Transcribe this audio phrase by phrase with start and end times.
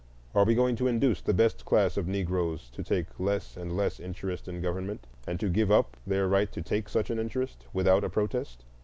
[0.33, 3.99] Are we going to induce the best class of Negroes to take less and less
[3.99, 8.03] interest in government, and to give up their right to take such an interest, without
[8.03, 8.65] a protest?